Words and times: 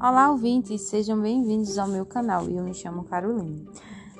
Olá, 0.00 0.30
ouvintes, 0.30 0.82
sejam 0.82 1.20
bem-vindos 1.20 1.76
ao 1.76 1.88
meu 1.88 2.06
canal. 2.06 2.48
Eu 2.48 2.62
me 2.62 2.72
chamo 2.72 3.02
Carolina. 3.02 3.66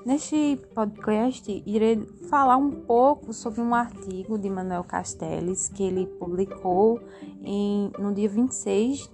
Neste 0.04 0.60
podcast, 0.74 1.62
irei 1.64 2.04
falar 2.28 2.56
um 2.56 2.68
pouco 2.68 3.32
sobre 3.32 3.60
um 3.60 3.72
artigo 3.72 4.36
de 4.36 4.50
Manuel 4.50 4.82
Castells 4.82 5.68
que 5.68 5.84
ele 5.84 6.04
publicou 6.18 7.00
em, 7.44 7.92
no 7.96 8.12
dia 8.12 8.28
26 8.28 9.08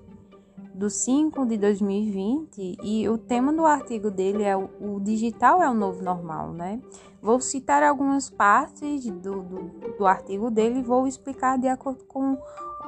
de 0.75 0.91
5 0.91 1.45
de 1.45 1.59
2020 1.59 2.79
e 2.83 3.09
o 3.11 3.19
tema 3.19 3.53
do 3.53 3.67
artigo 3.67 4.11
dele 4.11 4.43
é 4.43 4.57
o, 4.57 4.71
o 4.81 5.01
digital 5.01 5.63
é 5.63 5.69
o 5.69 5.75
novo 5.75 6.03
normal, 6.03 6.55
né? 6.55 6.81
Vou 7.21 7.43
citar 7.43 7.83
algumas 7.83 8.31
partes 8.31 9.05
do, 9.05 9.43
do, 9.43 9.97
do 9.99 10.07
artigo 10.07 10.51
dele 10.51 10.79
e 10.79 10.83
vou 10.83 11.07
explicar 11.07 11.59
de 11.59 11.69
acordo 11.69 12.05
com 12.05 12.39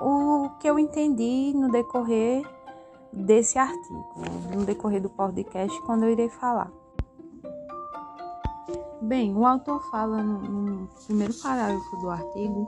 o 0.01 0.49
que 0.59 0.67
eu 0.67 0.79
entendi 0.79 1.53
no 1.55 1.71
decorrer 1.71 2.56
desse 3.13 3.59
artigo, 3.59 4.15
no 4.55 4.65
decorrer 4.65 5.01
do 5.01 5.11
podcast, 5.11 5.81
quando 5.83 6.05
eu 6.05 6.11
irei 6.11 6.29
falar. 6.29 6.71
Bem, 9.07 9.33
o 9.37 9.47
autor 9.47 9.81
fala 9.89 10.21
no, 10.21 10.41
no 10.41 10.89
primeiro 11.07 11.33
parágrafo 11.35 11.97
do 11.99 12.11
artigo, 12.11 12.67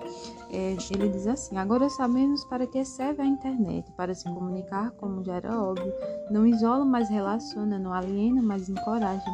é, 0.50 0.76
ele 0.92 1.08
diz 1.08 1.26
assim: 1.26 1.56
Agora 1.56 1.90
sabemos 1.90 2.44
para 2.44 2.64
que 2.64 2.84
serve 2.84 3.22
a 3.22 3.26
internet, 3.26 3.90
para 3.96 4.14
se 4.14 4.22
comunicar, 4.22 4.92
como 4.92 5.24
já 5.24 5.34
era 5.34 5.60
óbvio, 5.60 5.92
não 6.30 6.46
isola, 6.46 6.84
mas 6.84 7.08
relaciona, 7.08 7.76
não 7.76 7.92
aliena, 7.92 8.40
mas 8.40 8.68
encoraja, 8.68 9.26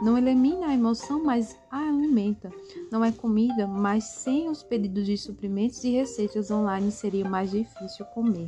não 0.00 0.16
elimina 0.16 0.68
a 0.68 0.74
emoção, 0.74 1.24
mas 1.24 1.58
a 1.68 1.78
alimenta, 1.78 2.48
não 2.92 3.04
é 3.04 3.10
comida, 3.10 3.66
mas 3.66 4.04
sem 4.04 4.48
os 4.48 4.62
pedidos 4.62 5.04
de 5.04 5.18
suprimentos 5.18 5.82
e 5.82 5.90
receitas 5.90 6.48
online 6.48 6.92
seria 6.92 7.28
mais 7.28 7.50
difícil 7.50 8.06
comer. 8.14 8.46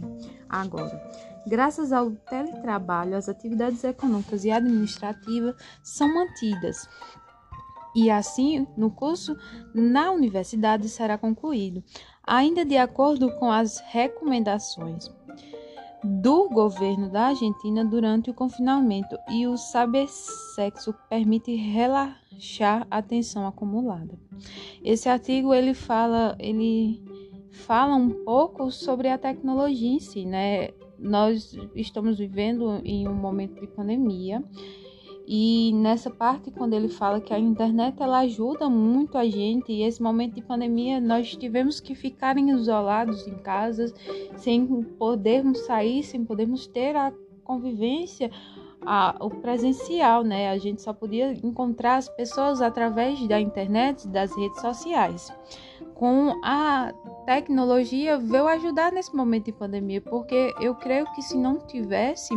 Agora, 0.48 1.02
graças 1.48 1.92
ao 1.92 2.12
teletrabalho, 2.12 3.16
as 3.16 3.28
atividades 3.28 3.82
econômicas 3.82 4.44
e 4.44 4.52
administrativas 4.52 5.56
são 5.82 6.14
mantidas 6.14 6.88
e 7.94 8.10
assim 8.10 8.66
no 8.76 8.90
curso 8.90 9.36
na 9.74 10.10
universidade 10.10 10.88
será 10.88 11.16
concluído, 11.16 11.82
ainda 12.22 12.64
de 12.64 12.76
acordo 12.76 13.30
com 13.38 13.50
as 13.50 13.78
recomendações 13.88 15.10
do 16.04 16.50
governo 16.50 17.08
da 17.08 17.28
Argentina 17.28 17.82
durante 17.82 18.30
o 18.30 18.34
confinamento 18.34 19.16
e 19.30 19.46
o 19.46 19.56
saber 19.56 20.06
sexo 20.08 20.94
permite 21.08 21.54
relaxar 21.54 22.86
a 22.90 23.00
tensão 23.00 23.46
acumulada. 23.46 24.18
Esse 24.82 25.08
artigo 25.08 25.54
ele 25.54 25.72
fala, 25.72 26.36
ele 26.38 27.02
fala 27.50 27.94
um 27.94 28.10
pouco 28.10 28.70
sobre 28.70 29.08
a 29.08 29.16
tecnologia 29.16 29.92
em 29.92 30.00
si, 30.00 30.26
né? 30.26 30.68
Nós 30.98 31.56
estamos 31.74 32.18
vivendo 32.18 32.82
em 32.84 33.08
um 33.08 33.14
momento 33.14 33.58
de 33.60 33.66
pandemia 33.66 34.44
e 35.26 35.72
nessa 35.74 36.10
parte, 36.10 36.50
quando 36.50 36.74
ele 36.74 36.88
fala 36.88 37.20
que 37.20 37.32
a 37.32 37.38
internet 37.38 38.02
ela 38.02 38.20
ajuda 38.20 38.68
muito 38.68 39.16
a 39.16 39.24
gente, 39.24 39.72
e 39.72 39.82
esse 39.82 40.02
momento 40.02 40.34
de 40.34 40.42
pandemia 40.42 41.00
nós 41.00 41.34
tivemos 41.34 41.80
que 41.80 41.94
ficar 41.94 42.36
isolados 42.36 43.26
em 43.26 43.38
casa, 43.38 43.92
sem 44.36 44.66
podermos 44.98 45.64
sair, 45.66 46.02
sem 46.02 46.24
podermos 46.24 46.66
ter 46.66 46.94
a 46.94 47.12
convivência, 47.42 48.30
a, 48.82 49.16
o 49.20 49.30
presencial, 49.30 50.22
né? 50.22 50.50
A 50.50 50.58
gente 50.58 50.82
só 50.82 50.92
podia 50.92 51.32
encontrar 51.42 51.96
as 51.96 52.08
pessoas 52.08 52.60
através 52.60 53.26
da 53.26 53.40
internet, 53.40 54.06
das 54.08 54.36
redes 54.36 54.60
sociais 54.60 55.32
com 55.94 56.38
a 56.42 56.92
tecnologia 57.24 58.18
veio 58.18 58.46
ajudar 58.48 58.92
nesse 58.92 59.14
momento 59.14 59.46
de 59.46 59.52
pandemia, 59.52 60.00
porque 60.00 60.54
eu 60.60 60.74
creio 60.74 61.06
que 61.12 61.22
se 61.22 61.36
não 61.36 61.58
tivesse 61.66 62.34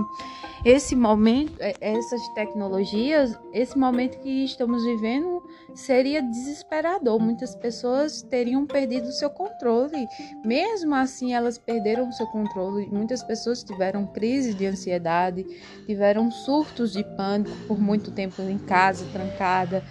esse 0.66 0.96
momento, 0.96 1.54
é, 1.60 1.76
essas 1.80 2.28
tecnologias, 2.30 3.38
esse 3.54 3.78
momento 3.78 4.20
que 4.20 4.44
estamos 4.44 4.84
vivendo 4.84 5.44
seria 5.76 6.22
desesperador. 6.22 7.20
Muitas 7.20 7.56
pessoas 7.56 8.22
teriam 8.22 8.66
perdido 8.66 9.08
o 9.08 9.12
seu 9.12 9.30
controle. 9.30 10.08
Mesmo 10.44 10.96
assim, 10.96 11.34
elas 11.34 11.58
perderam 11.58 12.10
o 12.10 12.14
seu 12.14 12.28
controle. 12.28 12.88
Muitas 12.92 13.24
pessoas 13.24 13.64
tiveram 13.64 14.08
crise 14.08 14.54
de 14.54 14.66
ansiedade, 14.66 15.46
tiveram 15.86 16.32
surtos 16.32 16.94
de 16.94 17.04
pânico 17.16 17.56
por 17.68 17.80
muito 17.80 18.12
tempo 18.12 18.42
em 18.42 18.58
casa, 18.58 19.06
trancada 19.12 19.84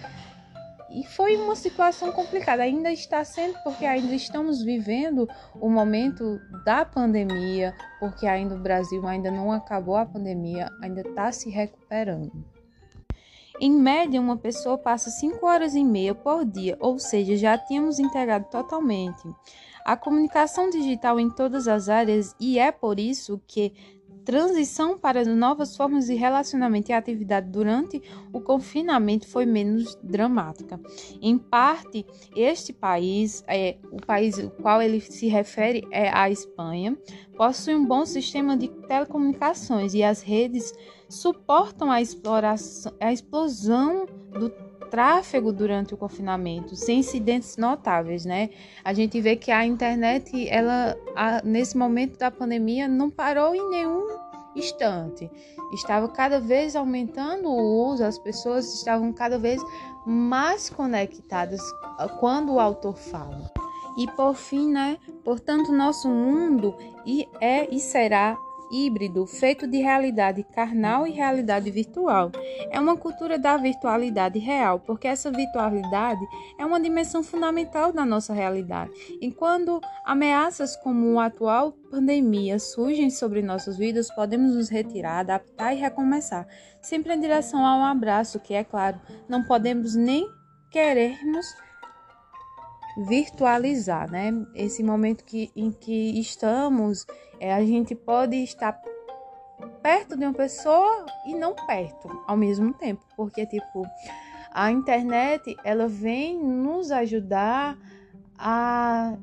e 0.89 1.03
foi 1.03 1.35
uma 1.35 1.55
situação 1.55 2.11
complicada, 2.11 2.63
ainda 2.63 2.91
está 2.91 3.23
sendo, 3.23 3.57
porque 3.63 3.85
ainda 3.85 4.13
estamos 4.15 4.61
vivendo 4.61 5.27
o 5.59 5.69
momento 5.69 6.39
da 6.63 6.85
pandemia, 6.85 7.75
porque 7.99 8.25
ainda 8.25 8.55
o 8.55 8.59
Brasil 8.59 9.05
ainda 9.07 9.29
não 9.29 9.51
acabou 9.51 9.95
a 9.95 10.05
pandemia, 10.05 10.69
ainda 10.81 11.01
está 11.01 11.31
se 11.31 11.49
recuperando. 11.49 12.31
Em 13.59 13.71
média, 13.71 14.21
uma 14.21 14.37
pessoa 14.37 14.77
passa 14.77 15.09
5 15.09 15.45
horas 15.45 15.73
e 15.73 15.83
meia 15.83 16.13
por 16.13 16.45
dia, 16.45 16.77
ou 16.79 16.99
seja, 16.99 17.35
já 17.35 17.57
tínhamos 17.57 17.99
integrado 17.99 18.45
totalmente 18.51 19.27
a 19.87 19.95
comunicação 19.95 20.69
digital 20.69 21.17
em 21.17 21.29
todas 21.29 21.65
as 21.65 21.87
áreas 21.87 22.35
e 22.37 22.59
é 22.59 22.73
por 22.73 22.99
isso 22.99 23.41
que 23.47 23.73
transição 24.27 24.97
para 24.97 25.23
novas 25.23 25.77
formas 25.77 26.07
de 26.07 26.13
relacionamento 26.13 26.91
e 26.91 26.93
atividade 26.93 27.49
durante 27.49 28.03
o 28.33 28.41
confinamento 28.41 29.25
foi 29.25 29.45
menos 29.45 29.97
dramática. 30.03 30.77
Em 31.21 31.37
parte, 31.37 32.05
este 32.35 32.73
país, 32.73 33.41
é, 33.47 33.77
o 33.89 34.05
país 34.05 34.37
ao 34.37 34.49
qual 34.49 34.81
ele 34.81 34.99
se 34.99 35.27
refere 35.29 35.87
é 35.91 36.09
a 36.13 36.29
Espanha, 36.29 36.97
possui 37.37 37.73
um 37.73 37.85
bom 37.85 38.05
sistema 38.05 38.57
de 38.57 38.67
telecomunicações 38.67 39.93
e 39.93 40.03
as 40.03 40.21
redes 40.21 40.73
suportam 41.07 41.89
a, 41.89 41.95
a 42.99 43.13
explosão 43.13 44.05
do 44.37 44.49
tráfego 44.87 45.53
durante 45.53 45.93
o 45.93 45.97
confinamento, 45.97 46.75
sem 46.75 46.99
incidentes 46.99 47.57
notáveis, 47.57 48.25
né? 48.25 48.49
A 48.83 48.93
gente 48.93 49.19
vê 49.21 49.35
que 49.35 49.51
a 49.51 49.65
internet, 49.65 50.47
ela, 50.49 50.97
a, 51.15 51.41
nesse 51.43 51.77
momento 51.77 52.17
da 52.17 52.31
pandemia, 52.31 52.87
não 52.87 53.09
parou 53.09 53.53
em 53.53 53.69
nenhum 53.69 54.07
instante. 54.55 55.29
Estava 55.73 56.07
cada 56.09 56.39
vez 56.39 56.75
aumentando 56.75 57.49
o 57.49 57.91
uso, 57.91 58.03
as 58.03 58.17
pessoas 58.17 58.73
estavam 58.73 59.13
cada 59.13 59.37
vez 59.37 59.61
mais 60.05 60.69
conectadas 60.69 61.61
quando 62.19 62.53
o 62.53 62.59
autor 62.59 62.97
fala. 62.97 63.51
E 63.97 64.07
por 64.11 64.35
fim, 64.35 64.71
né? 64.71 64.97
Portanto, 65.23 65.71
nosso 65.71 66.07
mundo 66.07 66.75
é 67.41 67.73
e 67.73 67.79
será 67.79 68.37
híbrido 68.71 69.25
feito 69.25 69.67
de 69.67 69.77
realidade 69.77 70.43
carnal 70.43 71.07
e 71.07 71.11
realidade 71.11 71.69
virtual. 71.71 72.31
É 72.69 72.79
uma 72.79 72.97
cultura 72.97 73.37
da 73.37 73.57
virtualidade 73.57 74.39
real, 74.39 74.79
porque 74.79 75.07
essa 75.07 75.31
virtualidade 75.31 76.21
é 76.57 76.65
uma 76.65 76.79
dimensão 76.79 77.23
fundamental 77.23 77.91
da 77.91 78.05
nossa 78.05 78.33
realidade. 78.33 78.91
E 79.21 79.31
quando 79.31 79.81
ameaças 80.05 80.75
como 80.75 81.19
a 81.19 81.25
atual 81.25 81.71
pandemia 81.89 82.59
surgem 82.59 83.09
sobre 83.09 83.41
nossas 83.41 83.77
vidas, 83.77 84.13
podemos 84.13 84.55
nos 84.55 84.69
retirar, 84.69 85.19
adaptar 85.19 85.73
e 85.73 85.79
recomeçar, 85.79 86.47
sempre 86.81 87.13
em 87.13 87.19
direção 87.19 87.65
a 87.65 87.75
um 87.75 87.85
abraço, 87.85 88.39
que 88.39 88.53
é 88.53 88.63
claro, 88.63 88.99
não 89.27 89.43
podemos 89.43 89.95
nem 89.95 90.27
querermos 90.69 91.45
virtualizar, 92.97 94.09
né? 94.09 94.31
Esse 94.55 94.83
momento 94.83 95.23
que, 95.23 95.51
em 95.55 95.71
que 95.71 96.19
estamos, 96.19 97.05
é, 97.39 97.53
a 97.53 97.63
gente 97.63 97.93
pode 97.93 98.35
estar 98.37 98.81
perto 99.81 100.17
de 100.17 100.25
uma 100.25 100.33
pessoa 100.33 101.05
e 101.25 101.35
não 101.35 101.53
perto 101.53 102.09
ao 102.27 102.35
mesmo 102.35 102.73
tempo, 102.73 103.03
porque 103.15 103.45
tipo 103.45 103.85
a 104.51 104.71
internet 104.71 105.55
ela 105.63 105.87
vem 105.87 106.37
nos 106.37 106.91
ajudar 106.91 107.77
a 108.37 109.15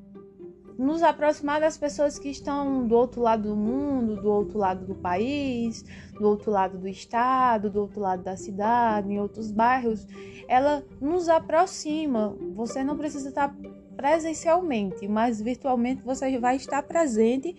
nos 0.79 1.03
aproximar 1.03 1.61
das 1.61 1.77
pessoas 1.77 2.19
que 2.19 2.29
estão 2.29 2.87
do 2.87 2.97
outro 2.97 3.21
lado 3.21 3.49
do 3.49 3.57
mundo, 3.57 4.17
do 4.17 4.31
outro 4.31 4.59
lado 4.59 4.85
do 4.85 4.95
país, 4.95 5.85
do 6.19 6.27
outro 6.29 6.51
lado 6.51 6.79
do 6.79 6.89
estado, 6.89 7.71
do 7.71 7.81
outro 7.81 8.01
lado 8.01 8.23
da 8.23 8.37
cidade, 8.37 9.13
em 9.13 9.21
outros 9.21 9.51
bairros. 9.51 10.07
Ela 10.49 10.85
nos 11.01 11.29
aproxima. 11.29 12.37
Você 12.55 12.83
não 12.83 12.97
precisa 12.97 13.29
estar 13.29 13.55
presencialmente, 13.97 15.07
mas 15.07 15.41
virtualmente 15.41 16.03
você 16.03 16.39
vai 16.39 16.57
estar 16.57 16.83
presente 16.83 17.57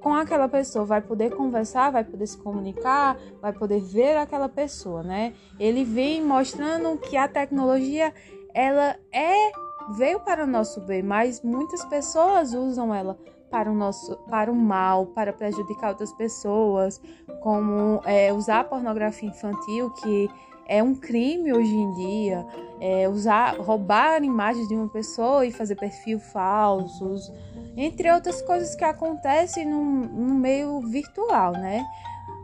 com 0.00 0.14
aquela 0.14 0.48
pessoa, 0.48 0.84
vai 0.84 1.00
poder 1.00 1.34
conversar, 1.34 1.90
vai 1.90 2.04
poder 2.04 2.26
se 2.26 2.38
comunicar, 2.38 3.18
vai 3.42 3.52
poder 3.52 3.80
ver 3.80 4.16
aquela 4.16 4.48
pessoa, 4.48 5.02
né? 5.02 5.34
Ele 5.58 5.84
vem 5.84 6.24
mostrando 6.24 6.96
que 6.98 7.16
a 7.16 7.26
tecnologia 7.26 8.14
ela 8.54 8.96
é 9.12 9.50
veio 9.90 10.20
para 10.20 10.44
o 10.44 10.46
nosso 10.46 10.80
bem, 10.80 11.02
mas 11.02 11.42
muitas 11.42 11.84
pessoas 11.84 12.52
usam 12.54 12.94
ela 12.94 13.18
para 13.50 13.70
o 13.70 13.74
nosso 13.74 14.16
para 14.28 14.52
o 14.52 14.54
mal, 14.54 15.06
para 15.06 15.32
prejudicar 15.32 15.90
outras 15.90 16.12
pessoas, 16.12 17.00
como 17.40 18.00
é, 18.04 18.32
usar 18.32 18.64
pornografia 18.64 19.28
infantil, 19.28 19.90
que 19.90 20.28
é 20.66 20.82
um 20.82 20.94
crime 20.94 21.50
hoje 21.52 21.74
em 21.74 21.92
dia, 21.94 22.46
é, 22.78 23.08
usar 23.08 23.56
roubar 23.56 24.22
imagens 24.22 24.68
de 24.68 24.74
uma 24.74 24.88
pessoa 24.88 25.46
e 25.46 25.50
fazer 25.50 25.76
perfil 25.76 26.20
falsos, 26.20 27.32
entre 27.74 28.12
outras 28.12 28.42
coisas 28.42 28.74
que 28.74 28.84
acontecem 28.84 29.66
no, 29.66 29.82
no 29.82 30.34
meio 30.34 30.80
virtual, 30.82 31.52
né? 31.52 31.82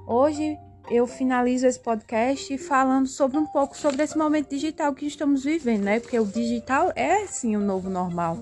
Hoje 0.06 0.58
eu 0.90 1.06
finalizo 1.06 1.66
esse 1.66 1.80
podcast 1.80 2.56
falando 2.58 3.06
sobre 3.06 3.38
um 3.38 3.46
pouco 3.46 3.76
sobre 3.76 4.02
esse 4.02 4.16
momento 4.16 4.50
digital 4.50 4.94
que 4.94 5.06
estamos 5.06 5.44
vivendo, 5.44 5.84
né? 5.84 6.00
Porque 6.00 6.18
o 6.18 6.26
digital 6.26 6.92
é 6.94 7.26
sim 7.26 7.56
o 7.56 7.60
novo 7.60 7.88
normal, 7.88 8.38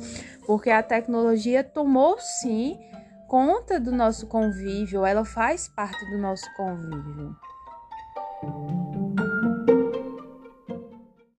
porque 0.46 0.70
a 0.70 0.82
tecnologia 0.82 1.62
tomou 1.62 2.18
sim 2.18 2.78
conta 3.28 3.80
do 3.80 3.90
nosso 3.90 4.26
convívio, 4.26 5.06
ela 5.06 5.24
faz 5.24 5.66
parte 5.68 6.04
do 6.10 6.18
nosso 6.18 6.44
convívio. 6.54 7.34